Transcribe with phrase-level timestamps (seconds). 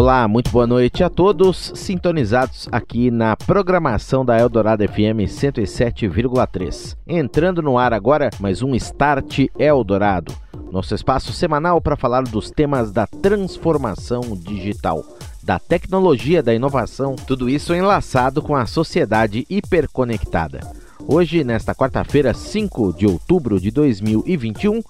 [0.00, 6.96] Olá, muito boa noite a todos sintonizados aqui na programação da Eldorado FM 107,3.
[7.06, 10.32] Entrando no ar agora mais um Start Eldorado,
[10.72, 15.04] nosso espaço semanal para falar dos temas da transformação digital,
[15.42, 20.60] da tecnologia, da inovação, tudo isso enlaçado com a sociedade hiperconectada.
[21.06, 24.80] Hoje, nesta quarta-feira, 5 de outubro de 2021,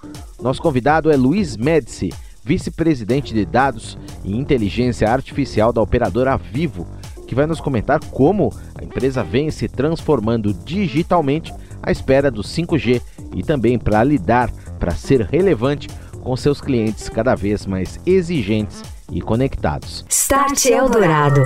[0.41, 2.11] nosso convidado é Luiz Médici
[2.51, 6.85] vice-presidente de dados e inteligência artificial da operadora Vivo,
[7.25, 13.01] que vai nos comentar como a empresa vem se transformando digitalmente à espera do 5G
[13.37, 14.51] e também para lidar,
[14.81, 15.87] para ser relevante
[16.25, 20.05] com seus clientes cada vez mais exigentes e conectados.
[20.09, 21.45] Start Eldorado.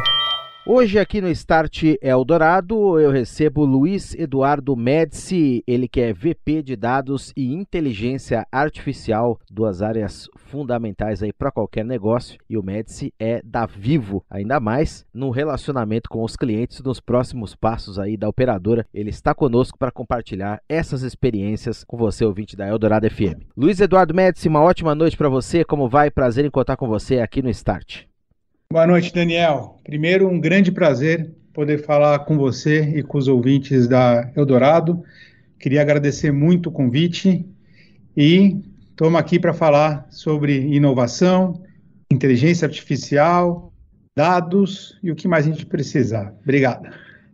[0.67, 6.75] Hoje aqui no Start Eldorado eu recebo Luiz Eduardo Médici, ele que é VP de
[6.75, 12.39] Dados e Inteligência Artificial, duas áreas fundamentais aí para qualquer negócio.
[12.49, 17.55] E o Médici é da Vivo, ainda mais no relacionamento com os clientes nos próximos
[17.55, 18.87] passos aí da operadora.
[18.95, 23.53] Ele está conosco para compartilhar essas experiências com você, ouvinte da Eldorado FM.
[23.55, 25.63] Luiz Eduardo Médici, uma ótima noite para você.
[25.63, 26.11] Como vai?
[26.11, 28.07] Prazer em contar com você aqui no Start.
[28.71, 29.79] Boa noite, Daniel.
[29.85, 35.03] Primeiro, um grande prazer poder falar com você e com os ouvintes da Eldorado.
[35.59, 37.47] Queria agradecer muito o convite
[38.17, 38.57] e
[38.91, 41.63] estamos aqui para falar sobre inovação,
[42.11, 43.73] inteligência artificial,
[44.17, 46.35] dados e o que mais a gente precisar.
[46.43, 46.89] Obrigado.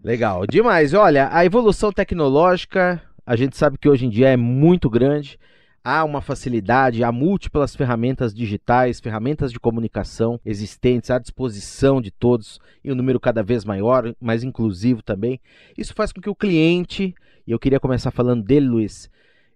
[0.04, 0.92] Legal, demais.
[0.92, 5.38] Olha, a evolução tecnológica, a gente sabe que hoje em dia é muito grande
[5.84, 12.60] há uma facilidade, há múltiplas ferramentas digitais, ferramentas de comunicação existentes à disposição de todos
[12.84, 15.40] e um número cada vez maior, mais inclusivo também.
[15.76, 17.14] Isso faz com que o cliente,
[17.46, 19.10] e eu queria começar falando dele, Luiz,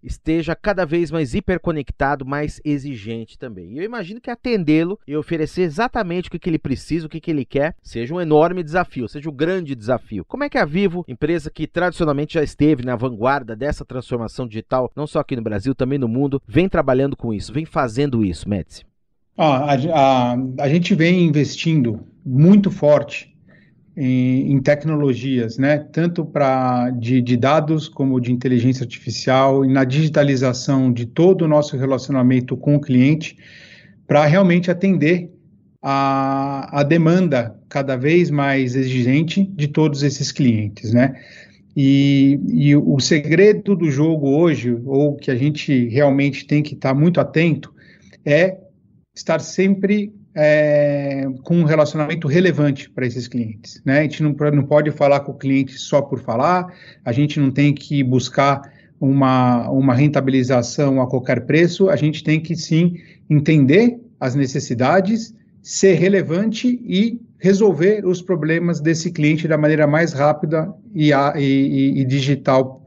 [0.04, 3.72] esteja cada vez mais hiperconectado, mais exigente também.
[3.72, 7.30] E eu imagino que atendê-lo e oferecer exatamente o que, ele precisa, o que, que
[7.30, 10.24] ele quer, seja um enorme desafio, seja um grande desafio.
[10.24, 14.90] Como é que a Vivo, empresa que tradicionalmente já esteve na vanguarda dessa transformação digital,
[14.94, 18.48] não só aqui no Brasil, também no mundo, vem trabalhando com isso, vem fazendo isso,
[18.48, 18.84] Médici?
[19.36, 23.33] Ah, a, a, a gente vem investindo muito forte
[23.96, 25.78] em, em tecnologias, né?
[25.78, 31.48] tanto para de, de, dados como de inteligência artificial e na digitalização de todo o
[31.48, 33.36] nosso relacionamento com o cliente,
[34.06, 35.30] para realmente atender
[35.80, 41.14] a, a demanda cada vez mais exigente de todos esses clientes, né?
[41.76, 46.94] E, e, o segredo do jogo hoje, ou que a gente realmente tem que estar
[46.94, 47.74] tá muito atento,
[48.24, 48.58] é
[49.14, 53.80] estar sempre é, com um relacionamento relevante para esses clientes.
[53.84, 54.00] Né?
[54.00, 56.66] A gente não, não pode falar com o cliente só por falar,
[57.04, 58.60] a gente não tem que buscar
[59.00, 62.94] uma, uma rentabilização a qualquer preço, a gente tem que sim
[63.28, 70.72] entender as necessidades, ser relevante e resolver os problemas desse cliente da maneira mais rápida
[70.94, 72.82] e, e, e digital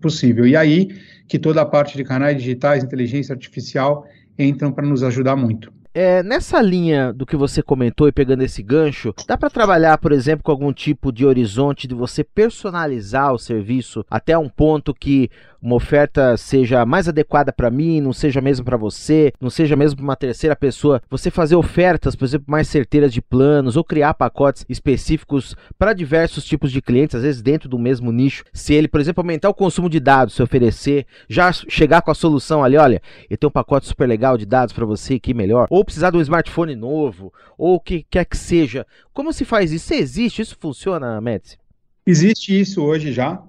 [0.00, 0.46] possível.
[0.46, 0.88] E aí
[1.28, 4.06] que toda a parte de canais digitais, inteligência artificial
[4.38, 5.70] entram para nos ajudar muito.
[5.94, 10.12] É, nessa linha do que você comentou e pegando esse gancho, dá para trabalhar, por
[10.12, 15.30] exemplo, com algum tipo de horizonte de você personalizar o serviço até um ponto que
[15.60, 19.96] uma oferta seja mais adequada para mim, não seja mesmo para você, não seja mesmo
[19.96, 24.14] para uma terceira pessoa, você fazer ofertas, por exemplo, mais certeiras de planos ou criar
[24.14, 28.44] pacotes específicos para diversos tipos de clientes, às vezes dentro do mesmo nicho.
[28.52, 32.14] Se ele, por exemplo, aumentar o consumo de dados, se oferecer, já chegar com a
[32.14, 35.66] solução ali, olha, eu tenho um pacote super legal de dados para você aqui melhor,
[35.70, 38.86] ou precisar de um smartphone novo, ou o que quer que seja.
[39.12, 39.92] Como se faz isso?
[39.94, 40.42] Existe?
[40.42, 41.58] Isso funciona, Médici?
[42.06, 43.42] Existe isso hoje já.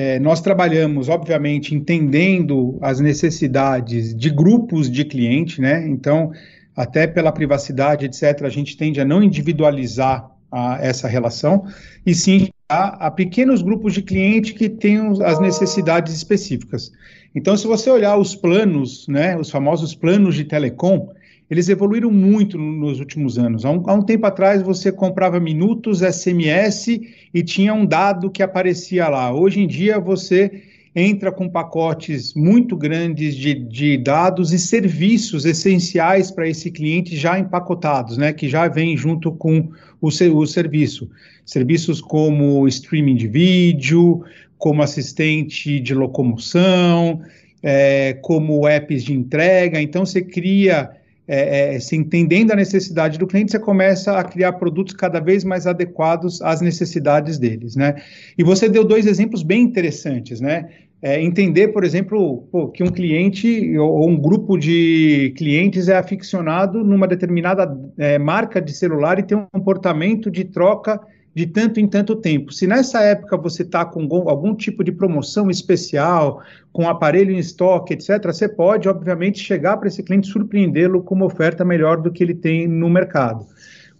[0.00, 5.84] É, nós trabalhamos, obviamente, entendendo as necessidades de grupos de cliente, né?
[5.88, 6.30] Então,
[6.76, 11.66] até pela privacidade, etc., a gente tende a não individualizar a, essa relação,
[12.06, 16.92] e sim a, a, pequenos grupos de cliente que tenham as necessidades específicas.
[17.34, 21.08] Então, se você olhar os planos, né, os famosos planos de telecom,
[21.50, 23.64] eles evoluíram muito nos últimos anos.
[23.64, 27.00] Há um, há um, tempo atrás você comprava minutos, SMS
[27.32, 29.32] e tinha um dado que aparecia lá.
[29.32, 30.62] Hoje em dia você
[30.94, 37.38] entra com pacotes muito grandes de, de dados e serviços essenciais para esse cliente já
[37.38, 39.68] empacotados, né, que já vem junto com
[40.00, 41.08] o, o serviço.
[41.46, 44.24] Serviços como streaming de vídeo,
[44.58, 47.22] como assistente de locomoção,
[47.62, 49.80] é, como apps de entrega.
[49.80, 50.90] Então, você cria,
[51.28, 55.44] é, é, se entendendo a necessidade do cliente, você começa a criar produtos cada vez
[55.44, 57.96] mais adequados às necessidades deles, né?
[58.38, 60.70] E você deu dois exemplos bem interessantes, né?
[61.00, 66.82] É, entender, por exemplo, pô, que um cliente ou um grupo de clientes é aficionado
[66.82, 70.98] numa determinada é, marca de celular e tem um comportamento de troca
[71.38, 72.52] de tanto em tanto tempo.
[72.52, 76.42] Se nessa época você está com algum, tipo de promoção especial,
[76.72, 81.26] com aparelho em estoque, etc., você pode, obviamente, chegar para esse cliente surpreendê-lo com uma
[81.26, 83.46] oferta melhor do que ele tem no mercado.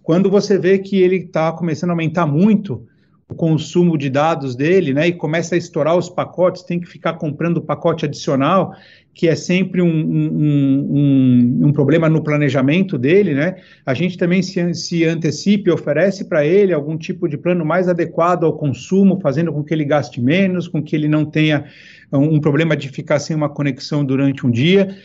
[0.03, 2.85] Quando você vê que ele está começando a aumentar muito,
[3.29, 7.13] o consumo de dados dele, né, e começa a estourar os pacotes, tem que ficar
[7.13, 8.75] comprando pacote adicional,
[9.13, 13.55] que é sempre um, um, um, um, problema no planejamento dele, né?
[13.85, 17.89] A gente também se, se antecipa e oferece para ele algum tipo de plano mais
[17.89, 21.65] adequado ao consumo, fazendo com que ele gaste menos, com que ele não tenha
[22.11, 24.95] um problema de ficar sem uma conexão durante um dia.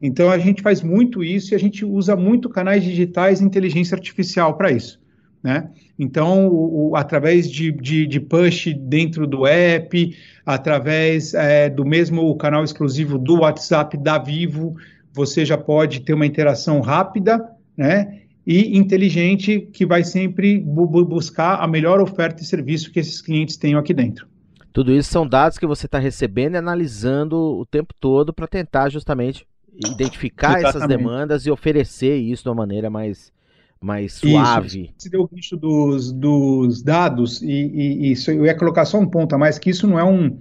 [0.00, 3.94] Então a gente faz muito isso e a gente usa muito canais digitais e inteligência
[3.94, 5.00] artificial para isso.
[5.44, 5.68] Né?
[5.98, 12.34] Então, o, o, através de, de, de, push dentro do app, através é, do mesmo
[12.36, 14.74] canal exclusivo do WhatsApp da Vivo,
[15.12, 17.46] você já pode ter uma interação rápida,
[17.76, 18.22] né?
[18.46, 23.58] E inteligente que vai sempre bu buscar a melhor oferta e serviço que esses clientes
[23.58, 24.26] tenham aqui dentro.
[24.72, 28.88] Tudo isso são dados que você está recebendo e analisando o tempo todo para tentar
[28.88, 30.76] justamente identificar Exatamente.
[30.76, 33.32] essas demandas e oferecer isso de uma maneira mais
[33.84, 34.84] mais suave.
[34.84, 38.98] Isso, se deu o bicho dos, dos dados, e, e, isso, eu ia colocar só
[38.98, 40.38] um ponto a mais, que isso não é um,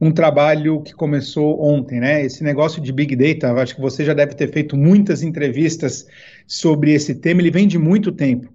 [0.00, 2.24] um trabalho que começou ontem, né?
[2.24, 6.06] Esse negócio de Big Data, acho que você já deve ter feito muitas entrevistas
[6.46, 8.48] sobre esse tema, ele vem de muito tempo.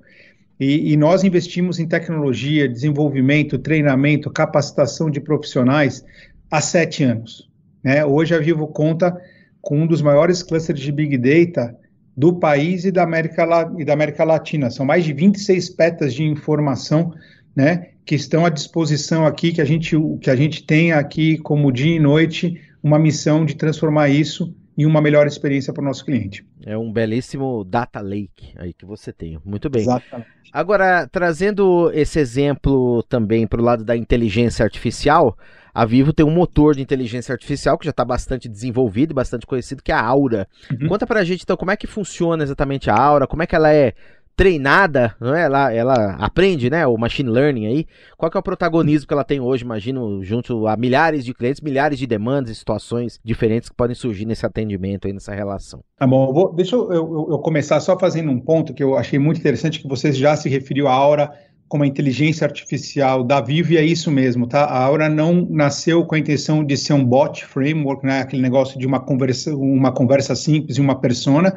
[0.57, 6.05] E, e, nós investimos em tecnologia, desenvolvimento, treinamento, capacitação de profissionais
[6.49, 7.49] há sete anos.
[7.83, 8.05] Né?
[8.05, 9.19] Hoje a Vivo conta
[9.59, 11.75] com um dos maiores clusters de Big Data
[12.21, 13.47] do país e da América,
[13.79, 14.69] e da América Latina.
[14.69, 17.15] São mais de 26 petas de informação
[17.55, 21.71] né, que estão à disposição aqui, que a, gente, que a gente tem aqui como
[21.71, 26.05] dia e noite uma missão de transformar isso em uma melhor experiência para o nosso
[26.05, 26.45] cliente.
[26.63, 29.39] É um belíssimo data lake aí que você tem.
[29.43, 29.81] Muito bem.
[29.81, 30.29] Exatamente.
[30.53, 35.35] Agora, trazendo esse exemplo também para o lado da inteligência artificial,
[35.73, 39.45] a Vivo tem um motor de inteligência artificial que já está bastante desenvolvido e bastante
[39.45, 40.47] conhecido, que é a Aura.
[40.71, 40.87] Uhum.
[40.87, 43.55] Conta para a gente, então, como é que funciona exatamente a Aura, como é que
[43.55, 43.93] ela é
[44.35, 45.43] treinada, não é?
[45.43, 46.87] Ela, ela aprende, né?
[46.87, 47.85] O machine learning aí.
[48.17, 51.61] Qual que é o protagonismo que ela tem hoje, imagino, junto a milhares de clientes,
[51.61, 55.83] milhares de demandas e situações diferentes que podem surgir nesse atendimento aí, nessa relação.
[55.97, 59.19] Tá bom, vou, deixa eu, eu, eu, começar só fazendo um ponto que eu achei
[59.19, 61.31] muito interessante, que você já se referiu à Aura
[61.71, 64.65] como a inteligência artificial da Vivo, e é isso mesmo, tá?
[64.65, 68.19] A Aura não nasceu com a intenção de ser um bot framework, né?
[68.19, 71.55] Aquele negócio de uma conversa, uma conversa simples e uma persona.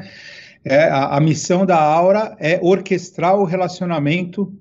[0.64, 4.54] É, a, a missão da Aura é orquestrar o relacionamento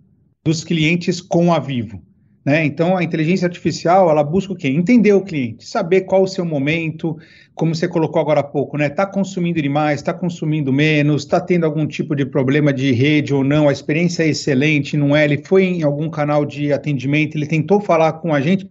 [0.43, 2.01] dos clientes com a Vivo.
[2.45, 2.65] Né?
[2.65, 4.67] Então, a inteligência artificial, ela busca o quê?
[4.67, 7.17] Entender o cliente, saber qual o seu momento,
[7.55, 8.87] como você colocou agora há pouco, né?
[8.87, 13.45] Está consumindo demais, está consumindo menos, está tendo algum tipo de problema de rede ou
[13.45, 15.23] não, a experiência é excelente, não é?
[15.23, 18.69] Ele foi em algum canal de atendimento, ele tentou falar com a gente,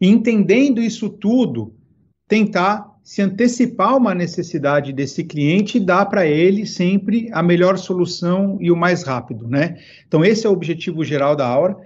[0.00, 1.74] e entendendo isso tudo,
[2.26, 8.56] tentar se antecipar uma necessidade desse cliente e dar para ele sempre a melhor solução
[8.60, 9.76] e o mais rápido, né?
[10.06, 11.76] Então, esse é o objetivo geral da Aura.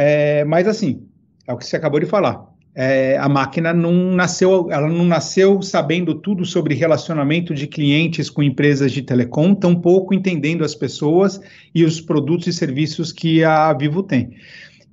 [0.00, 1.02] É, mas assim,
[1.44, 2.46] é o que você acabou de falar.
[2.72, 8.40] É, a máquina não nasceu, ela não nasceu sabendo tudo sobre relacionamento de clientes com
[8.40, 11.40] empresas de telecom, tampouco entendendo as pessoas
[11.74, 14.36] e os produtos e serviços que a Vivo tem.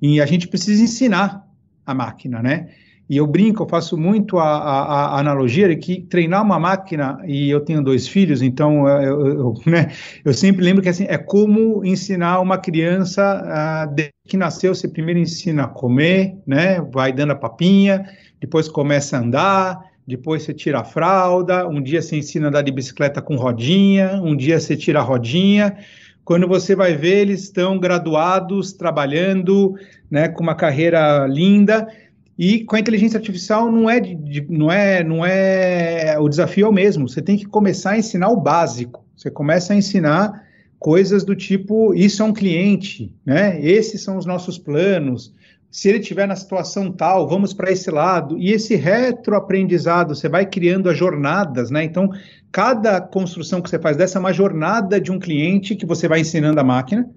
[0.01, 1.47] E a gente precisa ensinar
[1.85, 2.69] a máquina, né?
[3.07, 7.19] E eu brinco, eu faço muito a, a, a, analogia de que treinar uma máquina,
[7.27, 9.91] e eu tenho dois filhos, então eu, eu, né,
[10.24, 15.19] eu sempre lembro que assim, é como ensinar uma criança, uh, que nasceu, você primeiro
[15.19, 18.09] ensina a comer, né, vai dando a papinha,
[18.41, 22.63] depois começa a andar, depois você tira a fralda, um dia você ensina a andar
[22.63, 25.77] de bicicleta com rodinha, um dia você tira a rodinha,
[26.25, 29.75] quando você vai ver, eles estão graduados, trabalhando,
[30.09, 31.88] né, com uma carreira linda,
[32.37, 36.69] e com a inteligência artificial não é, de, não é, não é o desafio é
[36.69, 37.07] o mesmo.
[37.07, 39.05] Você tem que começar a ensinar o básico.
[39.15, 40.43] Você começa a ensinar
[40.77, 43.59] coisas do tipo isso é um cliente, né?
[43.61, 45.33] Esses são os nossos planos.
[45.71, 48.37] Se ele estiver na situação tal, vamos para esse lado.
[48.37, 51.83] E esse retroaprendizado, você vai criando as jornadas, né?
[51.83, 52.09] Então,
[52.51, 56.19] cada construção que você faz dessa é uma jornada de um cliente que você vai
[56.21, 57.09] ensinando a máquina.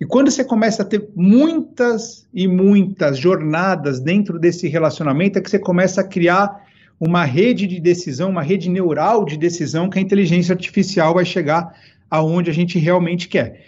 [0.00, 5.50] E quando você começa a ter muitas e muitas jornadas dentro desse relacionamento, é que
[5.50, 6.64] você começa a criar
[7.00, 11.74] uma rede de decisão, uma rede neural de decisão que a inteligência artificial vai chegar
[12.10, 13.64] aonde a gente realmente quer.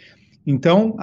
[0.46, 0.96] Então,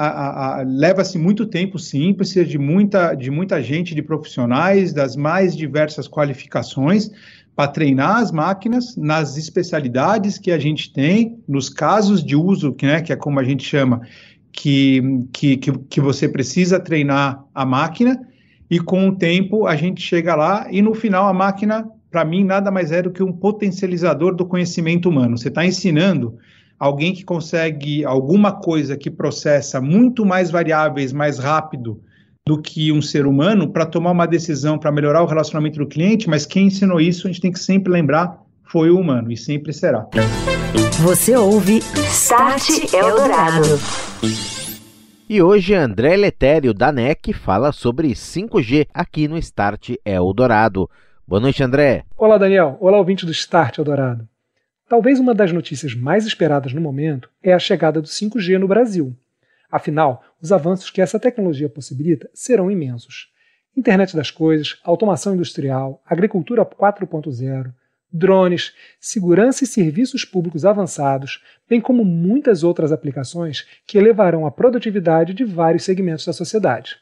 [0.65, 6.07] leva-se muito tempo, sim, precisa de muita, de muita gente, de profissionais, das mais diversas
[6.07, 7.11] qualificações,
[7.55, 12.85] para treinar as máquinas nas especialidades que a gente tem, nos casos de uso, que,
[12.87, 14.01] né, que é como a gente chama,
[14.55, 15.01] que,
[15.33, 18.19] que, que você precisa treinar a máquina,
[18.69, 22.43] e com o tempo a gente chega lá e no final a máquina, para mim,
[22.43, 25.37] nada mais é do que um potencializador do conhecimento humano.
[25.37, 26.37] Você está ensinando
[26.79, 32.01] alguém que consegue alguma coisa que processa muito mais variáveis mais rápido
[32.47, 36.29] do que um ser humano para tomar uma decisão para melhorar o relacionamento do cliente,
[36.29, 38.39] mas quem ensinou isso, a gente tem que sempre lembrar,
[38.75, 40.05] foi o humano e sempre será.
[41.01, 41.77] Você ouve
[42.09, 43.79] Start Eldorado.
[45.29, 50.89] E hoje André Letério da NEC fala sobre 5G aqui no Start Eldorado.
[51.25, 52.03] Boa noite, André.
[52.17, 52.75] Olá, Daniel.
[52.81, 54.27] Olá, ouvinte do Start Eldorado.
[54.89, 59.15] Talvez uma das notícias mais esperadas no momento é a chegada do 5G no Brasil.
[59.71, 63.29] Afinal, os avanços que essa tecnologia possibilita serão imensos.
[63.73, 67.71] Internet das coisas, automação industrial, agricultura 4.0,
[68.15, 75.33] drones, segurança e serviços públicos avançados, bem como muitas outras aplicações que elevarão a produtividade
[75.33, 76.95] de vários segmentos da sociedade.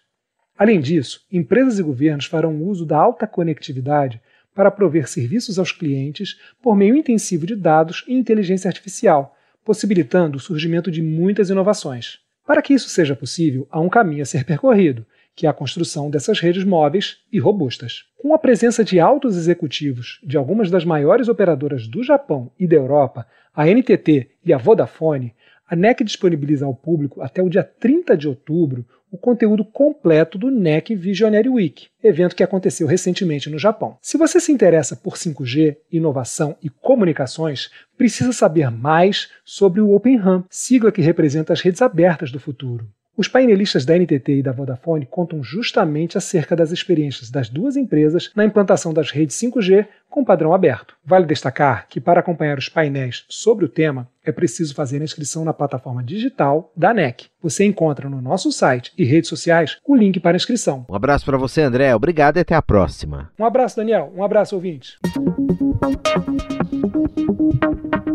[0.57, 4.19] Além disso, empresas e governos farão uso da alta conectividade
[4.55, 10.41] para prover serviços aos clientes por meio intensivo de dados e inteligência artificial, possibilitando o
[10.41, 12.19] surgimento de muitas inovações.
[12.45, 15.05] Para que isso seja possível, há um caminho a ser percorrido,
[15.35, 18.05] que é a construção dessas redes móveis e robustas.
[18.17, 22.75] Com a presença de altos executivos de algumas das maiores operadoras do Japão e da
[22.75, 25.33] Europa, a NTT e a Vodafone,
[25.69, 30.49] a NEC disponibiliza ao público até o dia 30 de outubro o conteúdo completo do
[30.49, 33.97] NEC Visionary Week, evento que aconteceu recentemente no Japão.
[34.01, 40.17] Se você se interessa por 5G, inovação e comunicações, precisa saber mais sobre o Open
[40.17, 42.87] RAN, sigla que representa as redes abertas do futuro.
[43.15, 48.31] Os painelistas da NTT e da Vodafone contam justamente acerca das experiências das duas empresas
[48.35, 50.95] na implantação das redes 5G com padrão aberto.
[51.05, 55.45] Vale destacar que, para acompanhar os painéis sobre o tema, é preciso fazer a inscrição
[55.45, 57.27] na plataforma digital da NEC.
[57.41, 60.85] Você encontra no nosso site e redes sociais o link para inscrição.
[60.89, 61.93] Um abraço para você, André.
[61.93, 63.31] Obrigado e até a próxima.
[63.37, 64.11] Um abraço, Daniel.
[64.15, 64.97] Um abraço, ouvintes.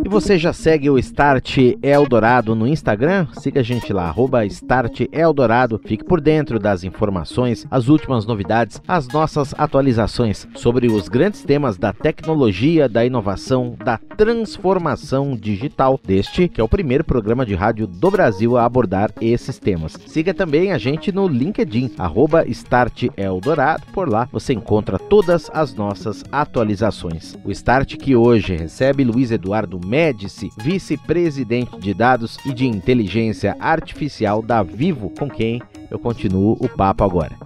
[0.09, 3.27] E você já segue o Start Eldorado no Instagram?
[3.35, 5.79] Siga a gente lá, arroba Start Eldorado.
[5.85, 11.77] Fique por dentro das informações, as últimas novidades, as nossas atualizações sobre os grandes temas
[11.77, 17.87] da tecnologia, da inovação, da transformação digital deste, que é o primeiro programa de rádio
[17.87, 19.93] do Brasil a abordar esses temas.
[20.07, 23.83] Siga também a gente no LinkedIn, arroba Start Eldorado.
[23.93, 27.37] Por lá você encontra todas as nossas atualizações.
[27.45, 33.57] O Start que hoje recebe Luiz Eduardo Mendes Médici, vice-presidente de dados e de inteligência
[33.59, 37.37] artificial da Vivo, com quem eu continuo o papo agora.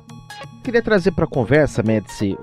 [0.62, 2.37] Queria trazer para a conversa, Médici,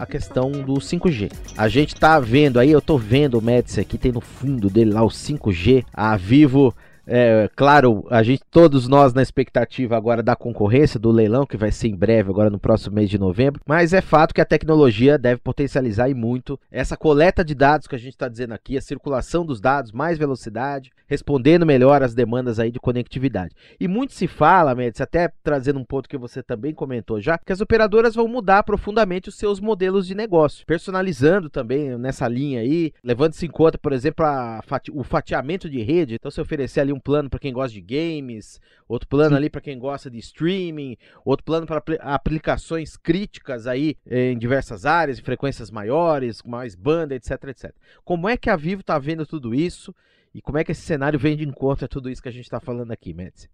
[0.00, 1.30] a questão do 5G.
[1.56, 4.90] A gente está vendo aí, eu estou vendo o Médici aqui, tem no fundo dele
[4.90, 5.84] lá o 5G.
[5.94, 6.74] A Vivo
[7.06, 11.72] é, claro, a gente, todos nós na expectativa agora da concorrência, do leilão, que vai
[11.72, 15.18] ser em breve, agora no próximo mês de novembro, mas é fato que a tecnologia
[15.18, 18.80] deve potencializar e muito essa coleta de dados que a gente está dizendo aqui, a
[18.80, 23.54] circulação dos dados, mais velocidade, respondendo melhor às demandas aí de conectividade.
[23.78, 27.52] E muito se fala, Mendes, até trazendo um ponto que você também comentou já, que
[27.52, 32.92] as operadoras vão mudar profundamente os seus modelos de negócio, personalizando também nessa linha aí,
[33.02, 34.24] levando-se em conta, por exemplo,
[34.66, 37.80] fati o fatiamento de rede, então se oferecer ali um plano para quem gosta de
[37.80, 39.36] games, outro plano Sim.
[39.36, 45.20] ali para quem gosta de streaming, outro plano para aplicações críticas aí em diversas áreas,
[45.20, 47.72] frequências maiores, mais banda, etc, etc.
[48.04, 49.94] Como é que a Vivo está vendo tudo isso?
[50.34, 52.44] E como é que esse cenário vem de encontro a tudo isso que a gente
[52.44, 53.48] está falando aqui, Médici?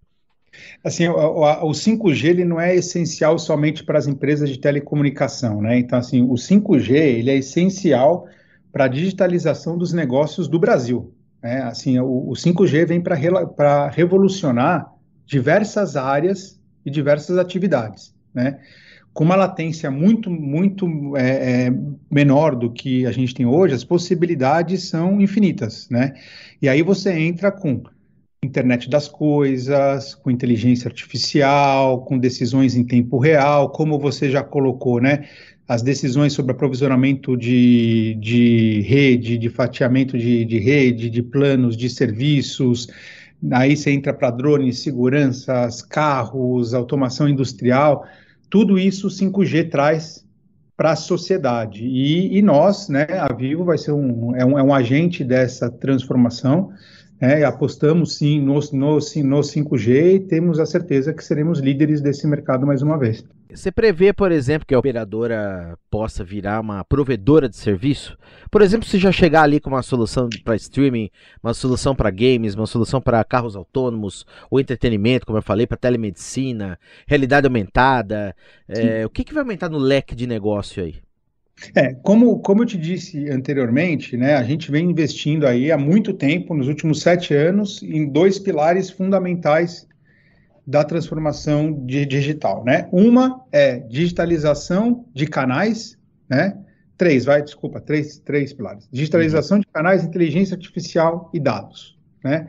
[0.82, 5.78] Assim, o, o, 5G ele não é essencial somente para as empresas de telecomunicação, né?
[5.78, 8.26] Então, assim, o 5G ele é essencial
[8.72, 11.12] para a digitalização dos negócios do Brasil.
[11.42, 11.62] Né?
[11.62, 14.92] Assim, o, o 5G vem para revolucionar
[15.26, 18.58] diversas áreas e diversas atividades, né?
[19.18, 21.72] com uma latência muito, muito é, é,
[22.08, 26.14] menor do que a gente tem hoje, as possibilidades são infinitas, né?
[26.62, 27.82] E aí você entra com
[28.44, 35.00] internet das coisas, com inteligência artificial, com decisões em tempo real, como você já colocou,
[35.00, 35.28] né?
[35.68, 41.90] As decisões sobre aprovisionamento de, de rede, de fatiamento de, de rede, de planos, de
[41.90, 42.88] serviços,
[43.52, 48.06] aí você entra para drones, seguranças, carros, automação industrial
[48.50, 50.26] tudo isso o 5G traz
[50.76, 51.84] para a sociedade.
[51.84, 55.70] E, e, nós, né, a Vivo vai ser um, é um, é um agente dessa
[55.70, 56.70] transformação.
[57.20, 62.26] É, apostamos sim no, no, no 5G e temos a certeza que seremos líderes desse
[62.26, 63.24] mercado mais uma vez.
[63.50, 68.16] Você prevê, por exemplo, que a operadora possa virar uma provedora de serviço?
[68.50, 71.10] Por exemplo, se já chegar ali com uma solução para streaming,
[71.42, 75.78] uma solução para games, uma solução para carros autônomos, ou entretenimento, como eu falei, para
[75.78, 78.36] telemedicina, realidade aumentada,
[78.68, 80.96] é, o que, que vai aumentar no leque de negócio aí?
[81.74, 86.12] É, como, como eu te disse anteriormente, né, a gente vem investindo aí há muito
[86.12, 89.86] tempo, nos últimos sete anos, em dois pilares fundamentais
[90.66, 92.88] da transformação digital, né?
[92.92, 95.98] Uma é digitalização de canais,
[96.28, 96.58] né?
[96.96, 98.86] Três, vai, desculpa, três, três pilares.
[98.92, 102.48] Digitalização de canais, inteligência artificial e dados, né?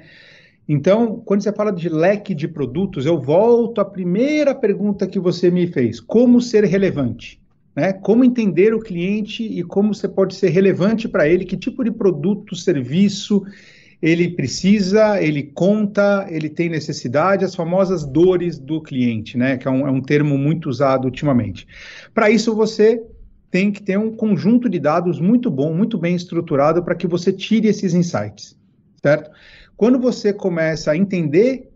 [0.68, 5.50] Então, quando você fala de leque de produtos, eu volto à primeira pergunta que você
[5.50, 7.42] me fez: como ser relevante?
[7.76, 7.94] Né?
[7.94, 11.92] Como entender o cliente e como você pode ser relevante para ele, que tipo de
[11.92, 13.44] produto, serviço
[14.02, 19.58] ele precisa, ele conta, ele tem necessidade, as famosas dores do cliente, né?
[19.58, 21.68] Que é um, é um termo muito usado ultimamente.
[22.14, 23.04] Para isso, você
[23.52, 27.34] tem que ter um conjunto de dados muito bom, muito bem estruturado para que você
[27.34, 28.58] tire esses insights,
[29.02, 29.32] certo?
[29.76, 31.69] Quando você começa a entender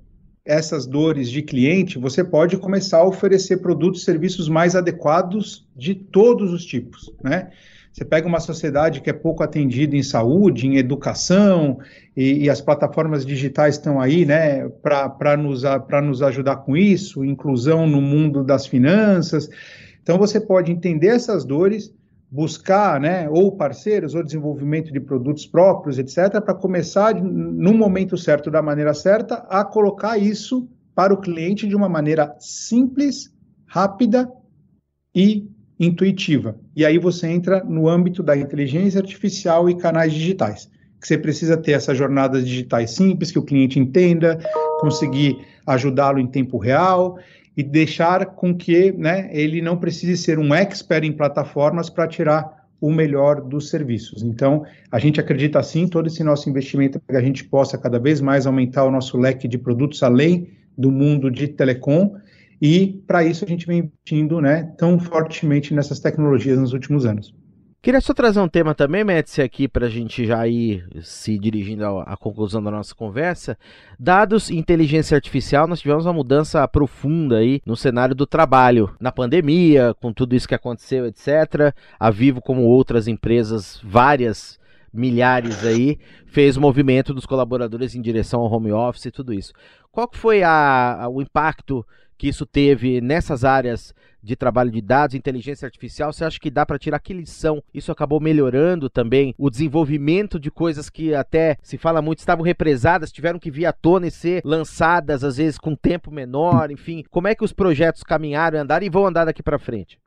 [0.45, 5.95] essas dores de cliente, você pode começar a oferecer produtos e serviços mais adequados de
[5.95, 7.49] todos os tipos, né?
[7.93, 11.77] Você pega uma sociedade que é pouco atendida em saúde, em educação,
[12.17, 15.61] e, e as plataformas digitais estão aí, né, para nos,
[16.03, 19.47] nos ajudar com isso, inclusão no mundo das finanças.
[20.01, 21.93] Então, você pode entender essas dores,
[22.33, 28.49] buscar, né, ou parceiros, ou desenvolvimento de produtos próprios, etc., para começar, no momento certo,
[28.49, 33.31] da maneira certa, a colocar isso para o cliente de uma maneira simples,
[33.67, 34.27] rápida
[35.13, 35.47] e
[35.79, 36.57] intuitiva.
[36.75, 40.67] E aí você entra no âmbito da inteligência artificial e canais digitais,
[40.99, 44.39] que você precisa ter essas jornadas digitais simples, que o cliente entenda,
[44.79, 45.37] conseguir
[45.67, 47.19] ajudá-lo em tempo real
[47.55, 52.67] e deixar com que né, ele não precise ser um expert em plataformas para tirar
[52.81, 54.23] o melhor dos serviços.
[54.23, 57.99] Então, a gente acredita sim, todo esse nosso investimento para que a gente possa cada
[57.99, 62.15] vez mais aumentar o nosso leque de produtos além do mundo de telecom
[62.61, 67.33] e para isso a gente vem investindo né, tão fortemente nessas tecnologias nos últimos anos.
[67.83, 71.83] Queria só trazer um tema também, Médici, aqui para a gente já ir se dirigindo
[71.85, 73.57] à, conclusão da nossa conversa.
[73.99, 78.95] Dados e inteligência artificial, nós tivemos uma mudança profunda aí no cenário do trabalho.
[79.01, 81.75] Na pandemia, com tudo isso que aconteceu, etc.
[81.99, 84.57] A Vivo, como outras empresas, várias
[84.93, 89.51] milhares aí, fez o movimento dos colaboradores em direção ao home office e tudo isso.
[89.91, 91.85] Qual que foi a, a, o impacto
[92.17, 96.65] que isso teve nessas áreas de trabalho de dados, inteligência artificial, você acha que dá
[96.65, 97.61] para tirar que lição?
[97.73, 103.11] Isso acabou melhorando também o desenvolvimento de coisas que até se fala muito estavam represadas,
[103.11, 107.03] tiveram que vir à tona e ser lançadas às vezes com tempo menor, enfim.
[107.09, 109.99] Como é que os projetos caminharam andaram e vão andar daqui para frente?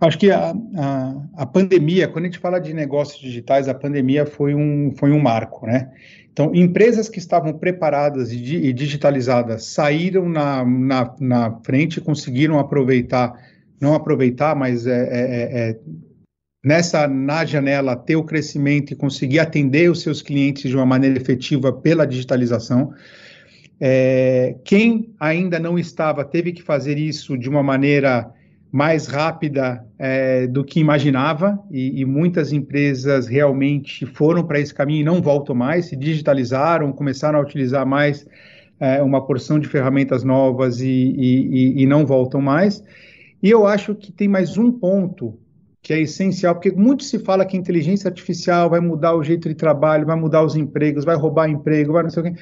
[0.00, 4.24] Acho que a, a, a, pandemia, quando a gente fala de negócios digitais, a pandemia
[4.24, 5.90] foi um, foi um marco, né?
[6.32, 13.34] Então, empresas que estavam preparadas e, e digitalizadas saíram na, na, na frente, conseguiram aproveitar,
[13.78, 15.78] não aproveitar, mas é, é, é, é,
[16.64, 21.18] nessa, na janela, ter o crescimento e conseguir atender os seus clientes de uma maneira
[21.18, 22.94] efetiva pela digitalização.
[23.78, 28.32] É, quem ainda não estava teve que fazer isso de uma maneira
[28.72, 35.00] mais rápida é, do que imaginava e, e, muitas empresas realmente foram para esse caminho
[35.00, 38.26] e não voltam mais, se digitalizaram, começaram a utilizar mais
[38.78, 42.82] é, uma porção de ferramentas novas e, e, e, não voltam mais.
[43.42, 45.36] E eu acho que tem mais um ponto
[45.82, 49.48] que é essencial, porque muito se fala que a inteligência artificial vai mudar o jeito
[49.48, 52.40] de trabalho, vai mudar os empregos, vai roubar emprego, vai não sei o quê.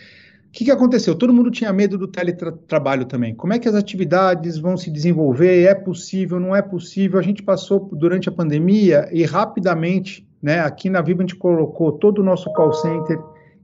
[0.48, 1.14] O que, que aconteceu?
[1.14, 3.34] Todo mundo tinha medo do teletrabalho também.
[3.34, 5.64] Como é que as atividades vão se desenvolver?
[5.64, 6.40] É possível?
[6.40, 7.18] Não é possível?
[7.18, 11.92] A gente passou durante a pandemia e rapidamente, né, aqui na Viva a gente colocou
[11.92, 13.18] todo o nosso call center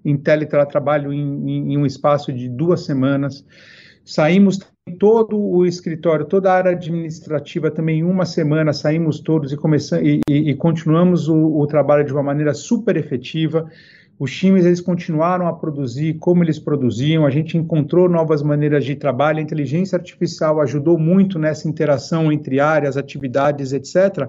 [0.04, 3.44] em teletrabalho em, em, em um espaço de duas semanas.
[4.04, 4.58] Saímos
[4.98, 10.06] todo o escritório, toda a área administrativa também em uma semana, saímos todos e, começamos,
[10.06, 13.66] e, e, e continuamos o, o trabalho de uma maneira super efetiva.
[14.18, 18.94] Os times eles continuaram a produzir como eles produziam, a gente encontrou novas maneiras de
[18.94, 24.28] trabalho, a inteligência artificial ajudou muito nessa interação entre áreas, atividades, etc.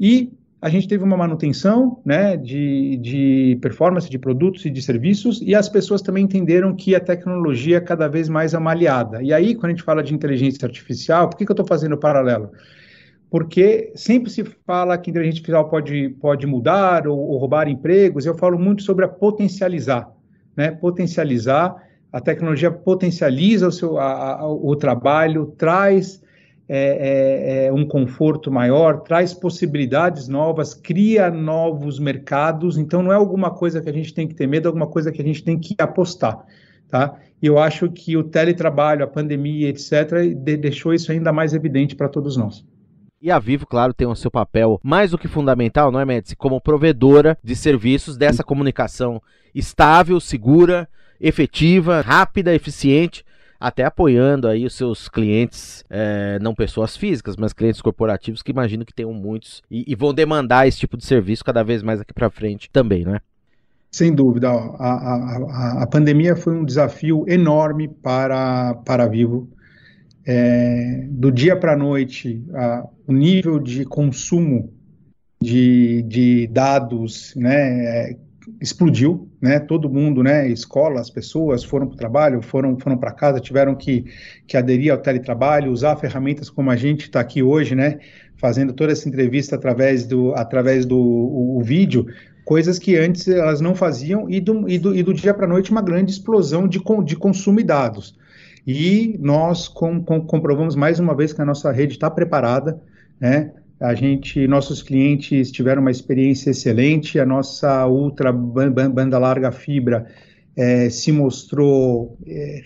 [0.00, 5.42] E a gente teve uma manutenção né, de, de performance de produtos e de serviços,
[5.42, 9.22] e as pessoas também entenderam que a tecnologia cada vez mais é uma aliada.
[9.22, 11.92] E aí, quando a gente fala de inteligência artificial, por que, que eu estou fazendo
[11.92, 12.50] o paralelo?
[13.30, 18.24] Porque sempre se fala que a inteligência artificial pode, pode mudar ou, ou roubar empregos,
[18.24, 20.10] eu falo muito sobre a potencializar,
[20.56, 20.70] né?
[20.70, 21.74] Potencializar,
[22.12, 26.22] a tecnologia potencializa o, seu, a, a, o trabalho, traz
[26.68, 33.16] é, é, é, um conforto maior, traz possibilidades novas, cria novos mercados, então não é
[33.16, 35.44] alguma coisa que a gente tem que ter medo, é alguma coisa que a gente
[35.44, 36.44] tem que apostar,
[36.88, 37.16] tá?
[37.42, 41.94] E eu acho que o teletrabalho, a pandemia, etc., de, deixou isso ainda mais evidente
[41.94, 42.64] para todos nós.
[43.20, 46.36] E a Vivo, claro, tem o seu papel mais do que fundamental, não é, Médici?
[46.36, 49.22] Como provedora de serviços dessa comunicação
[49.54, 50.86] estável, segura,
[51.18, 53.24] efetiva, rápida, eficiente,
[53.58, 58.84] até apoiando aí os seus clientes, é, não pessoas físicas, mas clientes corporativos que imagino
[58.84, 62.12] que tenham muitos e, e vão demandar esse tipo de serviço cada vez mais aqui
[62.12, 63.20] para frente também, não é?
[63.90, 65.36] Sem dúvida, a, a,
[65.78, 69.48] a, a, pandemia foi um desafio enorme para, para a Vivo
[70.26, 72.44] é, do dia para a noite,
[73.06, 74.74] o nível de consumo
[75.40, 78.16] de, de dados né, é,
[78.60, 83.12] explodiu, né, todo mundo, né, escola, as pessoas foram para o trabalho, foram, foram para
[83.12, 84.04] casa, tiveram que,
[84.46, 88.00] que aderir ao teletrabalho, usar ferramentas como a gente está aqui hoje, né,
[88.36, 92.06] fazendo toda essa entrevista através do, através do o, o vídeo,
[92.44, 95.48] coisas que antes elas não faziam, e do, e do, e do dia para a
[95.48, 98.16] noite uma grande explosão de, de consumo de dados.
[98.66, 102.80] E nós com, com, comprovamos mais uma vez que a nossa rede está preparada,
[103.20, 103.52] né?
[103.78, 110.06] A gente, nossos clientes tiveram uma experiência excelente, a nossa ultra banda larga fibra
[110.56, 112.62] é, se mostrou é,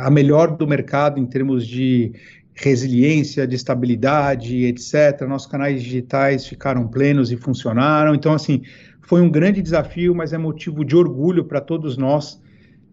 [0.00, 2.12] a melhor do mercado em termos de
[2.54, 5.22] resiliência, de estabilidade, etc.
[5.28, 8.12] Nossos canais digitais ficaram plenos e funcionaram.
[8.14, 8.62] Então, assim,
[9.00, 12.40] foi um grande desafio, mas é motivo de orgulho para todos nós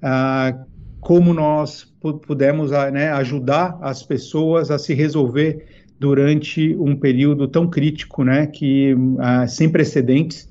[0.01, 0.55] ah,
[0.99, 1.85] como nós
[2.25, 5.65] pudemos ah, né, ajudar as pessoas a se resolver
[5.99, 10.49] durante um período tão crítico, né, que uh, sem precedentes.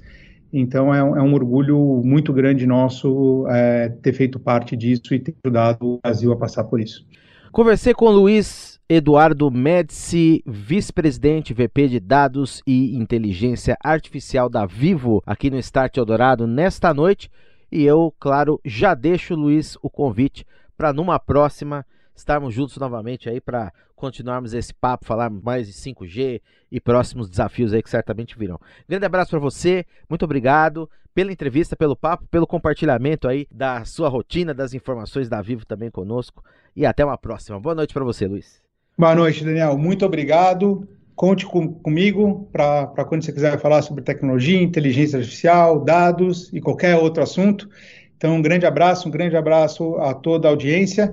[0.53, 5.19] Então é um, é um, orgulho muito grande nosso é, ter feito parte disso e
[5.19, 7.07] ter ajudado o Brasil a passar por isso.
[7.53, 15.51] Conversei com Luiz Eduardo Médici, vice-presidente VP de Dados e Inteligência Artificial da Vivo, aqui
[15.51, 17.31] no Start Eldorado nesta noite.
[17.71, 23.41] E eu, claro, já deixo, Luiz, o convite para numa próxima estarmos juntos novamente aí
[23.41, 28.59] para continuarmos esse papo, falar mais de 5G e próximos desafios aí que certamente virão.
[28.89, 34.09] Grande abraço para você, muito obrigado pela entrevista, pelo papo, pelo compartilhamento aí da sua
[34.09, 36.45] rotina, das informações da Vivo também conosco
[36.77, 37.59] e até uma próxima.
[37.59, 38.63] Boa noite para você, Luiz.
[38.97, 39.77] Boa noite, Daniel.
[39.77, 40.87] Muito obrigado.
[41.19, 46.95] Conte com, comigo para quando você quiser falar sobre tecnologia, inteligência artificial, dados e qualquer
[46.95, 47.69] outro assunto.
[48.17, 51.13] Então, um grande abraço, um grande abraço a toda a audiência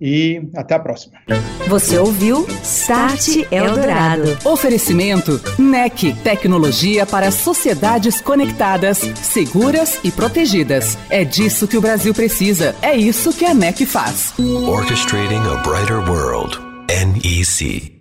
[0.00, 1.18] e até a próxima.
[1.68, 4.38] Você ouviu Start Eldorado.
[4.42, 10.96] Oferecimento NEC, tecnologia para sociedades conectadas, seguras e protegidas.
[11.10, 12.74] É disso que o Brasil precisa.
[12.80, 14.32] É isso que a NEC faz.
[14.38, 16.58] Orchestrating a brighter world.
[16.88, 17.91] NEC.